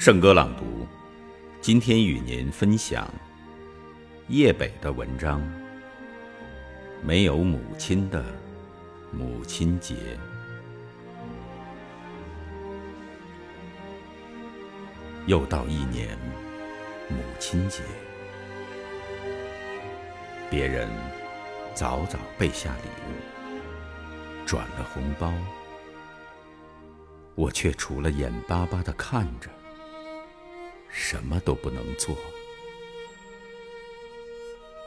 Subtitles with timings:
[0.00, 0.86] 圣歌朗读，
[1.60, 3.06] 今天与您分享
[4.28, 5.42] 叶北的文章。
[7.02, 8.24] 没有母亲的
[9.12, 9.94] 母亲节，
[15.26, 16.16] 又到一年
[17.10, 17.82] 母亲节，
[20.48, 20.88] 别人
[21.74, 25.30] 早早备下礼物，转了红包，
[27.34, 29.50] 我却除了眼巴巴的看着。
[30.90, 32.16] 什么都不能做，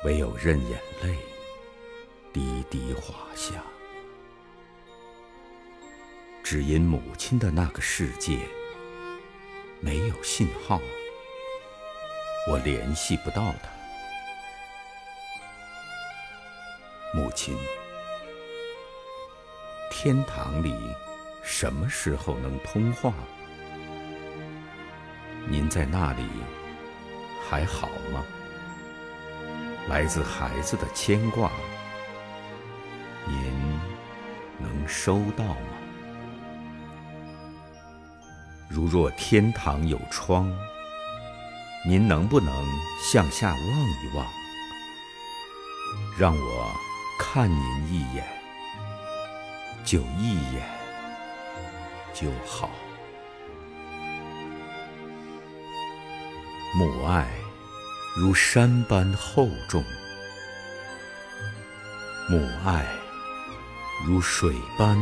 [0.04, 1.18] 唯有任眼泪
[2.32, 3.64] 滴滴滑下。
[6.44, 8.38] 只因母亲的那个世界
[9.80, 10.80] 没有信号，
[12.50, 13.70] 我联系不到她。
[17.14, 17.58] 母亲，
[19.90, 20.76] 天堂里
[21.44, 23.14] 什么时候能通话？
[25.54, 26.24] 您在那里
[27.48, 28.26] 还好吗？
[29.88, 31.52] 来自孩子的牵挂，
[33.28, 33.80] 您
[34.58, 35.78] 能收到吗？
[38.68, 40.52] 如若天堂有窗，
[41.86, 42.52] 您能不能
[43.00, 44.26] 向下望一望，
[46.18, 46.76] 让我
[47.20, 48.26] 看您一眼，
[49.86, 50.64] 就一眼
[52.12, 52.72] 就好。
[56.76, 57.28] 母爱
[58.16, 59.84] 如山般厚重，
[62.28, 62.84] 母爱
[64.08, 64.98] 如水般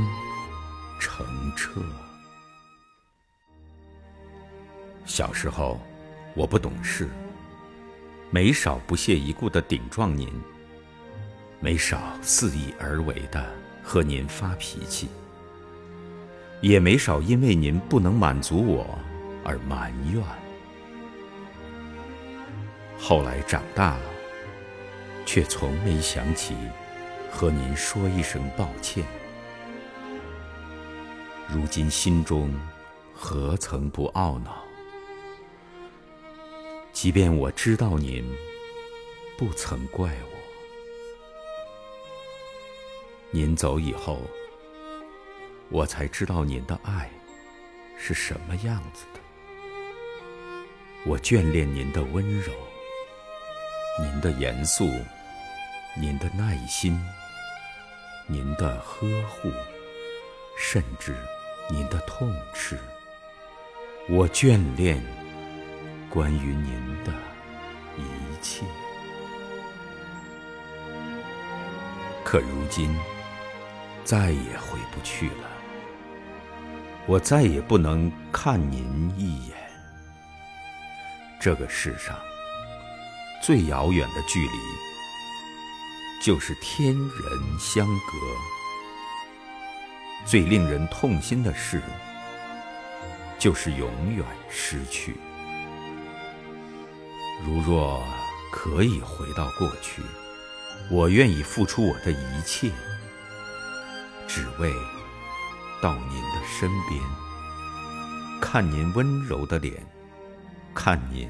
[1.00, 1.82] 澄澈。
[5.06, 5.80] 小时候，
[6.36, 7.10] 我不懂事，
[8.32, 10.30] 没少不屑一顾的顶撞您，
[11.62, 13.50] 没少肆意而为的
[13.82, 15.08] 和您发脾气，
[16.60, 19.00] 也没少因为您不能满足我
[19.46, 20.22] 而埋怨。
[23.04, 24.04] 后来长大了，
[25.26, 26.56] 却从没想起
[27.32, 29.04] 和您说一声抱歉。
[31.50, 32.54] 如今心中
[33.12, 34.64] 何曾不懊恼？
[36.94, 38.24] 即便我知道您
[39.36, 40.38] 不曾怪我，
[43.32, 44.22] 您走以后，
[45.70, 47.10] 我才知道您的爱
[47.98, 49.20] 是什么样子的。
[51.04, 52.54] 我眷恋您的温柔。
[54.02, 54.90] 您的严肃，
[55.96, 57.00] 您的耐心，
[58.26, 59.52] 您的呵护，
[60.58, 61.16] 甚至
[61.70, 62.80] 您的痛斥，
[64.10, 65.00] 我眷恋
[66.10, 67.14] 关于您的
[67.96, 68.66] 一切。
[72.24, 72.98] 可如今
[74.04, 75.50] 再也回不去了，
[77.06, 79.58] 我再也不能看您一眼。
[81.40, 82.16] 这个世上。
[83.42, 84.60] 最遥远的距离，
[86.22, 88.18] 就是天人相隔；
[90.26, 91.82] 最令人痛心的事，
[93.40, 95.16] 就是永远失去。
[97.44, 98.04] 如若
[98.52, 100.04] 可以回到过去，
[100.92, 102.70] 我愿意付出我的一切，
[104.28, 104.72] 只为
[105.82, 107.02] 到您的身边，
[108.40, 109.84] 看您温柔的脸，
[110.76, 111.28] 看您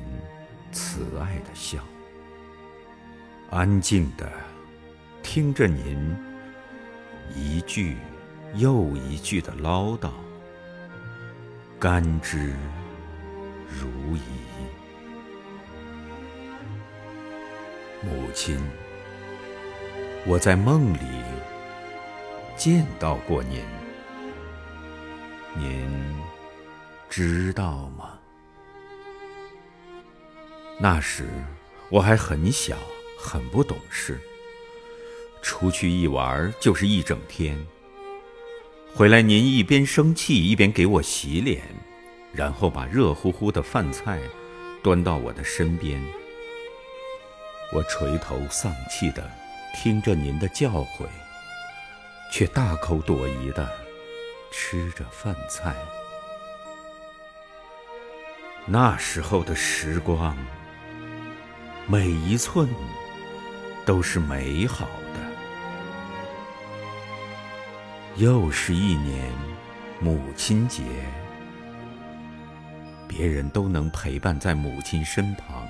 [0.74, 1.82] 慈爱的笑。
[3.52, 4.32] 安静的
[5.22, 6.16] 听着您
[7.36, 7.98] 一句
[8.56, 10.10] 又一句的唠叨，
[11.78, 12.54] 甘之
[13.68, 14.20] 如饴。
[18.02, 18.58] 母亲，
[20.26, 21.00] 我在梦里
[22.56, 23.62] 见到过您，
[25.58, 26.22] 您
[27.10, 28.18] 知道吗？
[30.80, 31.28] 那时
[31.90, 32.78] 我还很小。
[33.22, 34.20] 很不懂事，
[35.44, 37.56] 出去一玩就是一整天。
[38.94, 41.62] 回来您一边生气一边给我洗脸，
[42.34, 44.20] 然后把热乎乎的饭菜
[44.84, 46.04] 端到我的身边。
[47.72, 49.32] 我垂头丧气的
[49.76, 51.08] 听着您的教诲，
[52.34, 53.70] 却大口朵颐的
[54.52, 55.74] 吃着饭菜。
[58.66, 60.36] 那时候的时光，
[61.88, 62.68] 每一寸。
[63.86, 65.20] 都是美好的。
[68.18, 69.32] 又是一年
[70.00, 70.84] 母亲节，
[73.08, 75.68] 别人都能陪伴在母亲身旁，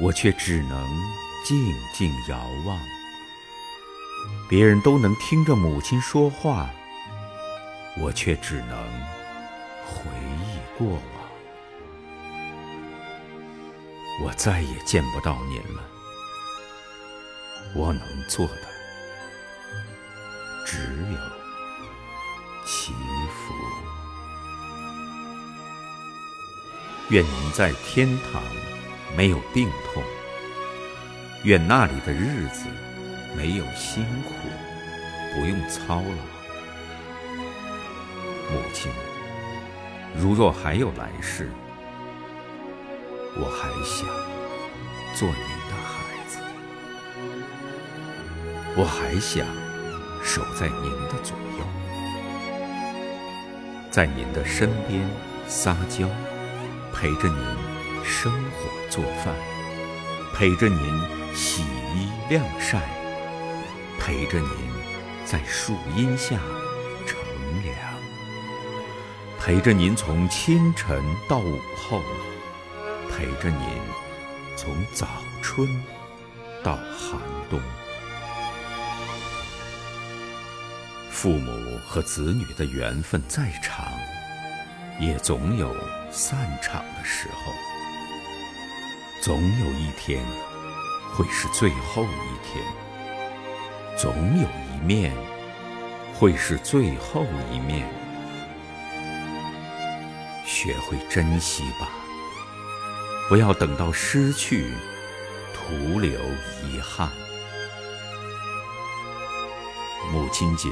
[0.00, 0.86] 我却只能
[1.44, 1.56] 静
[1.94, 2.36] 静遥
[2.66, 2.78] 望；
[4.48, 6.70] 别人都能听着母亲说话，
[7.98, 8.76] 我却只能
[9.86, 10.04] 回
[10.42, 11.00] 忆过往。
[14.22, 15.93] 我再也见不到您了。
[17.74, 18.62] 我能做的
[20.64, 20.78] 只
[21.12, 21.18] 有
[22.64, 22.92] 祈
[23.28, 23.52] 福。
[27.10, 28.42] 愿您在天堂
[29.16, 30.02] 没有病痛，
[31.42, 32.66] 愿那里的日子
[33.36, 34.32] 没有辛苦，
[35.34, 36.34] 不用操劳。
[38.50, 38.90] 母亲，
[40.16, 41.50] 如若还有来世，
[43.36, 44.06] 我还想
[45.14, 45.36] 做您
[45.68, 45.73] 的
[48.76, 49.46] 我还想
[50.20, 51.64] 守在您的左右，
[53.88, 55.08] 在您的身边
[55.46, 56.08] 撒娇，
[56.92, 57.38] 陪着您
[58.04, 59.32] 生火做饭，
[60.34, 61.00] 陪着您
[61.32, 62.80] 洗衣晾晒，
[64.00, 64.50] 陪着您
[65.24, 66.36] 在树荫下
[67.06, 67.16] 乘
[67.62, 67.76] 凉，
[69.38, 72.00] 陪着您从清晨到午后。
[73.08, 73.68] 陪着您，
[74.56, 75.06] 从早
[75.40, 75.68] 春
[76.64, 77.60] 到寒冬。
[81.24, 83.90] 父母和子女的缘分再长，
[85.00, 85.74] 也总有
[86.10, 87.50] 散场的时候。
[89.22, 90.22] 总有一天，
[91.14, 92.62] 会是最后一天；
[93.96, 95.14] 总有一面，
[96.12, 97.88] 会是最后一面。
[100.44, 101.88] 学会珍惜吧。
[103.30, 104.74] 不要等到失去，
[105.54, 106.20] 徒留
[106.68, 107.08] 遗憾。
[110.12, 110.68] 母亲节，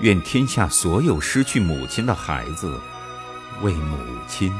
[0.00, 2.80] 愿天下所有失去母亲的孩子
[3.62, 3.98] 为母
[4.28, 4.52] 亲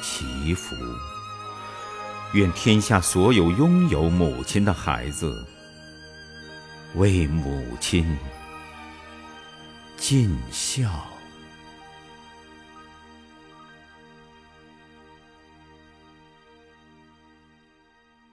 [0.00, 0.74] 祈福；
[2.32, 5.44] 愿天下所有拥有母亲的孩子
[6.94, 8.16] 为母亲
[9.98, 11.17] 尽孝。